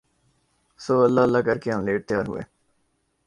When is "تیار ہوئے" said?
2.07-2.41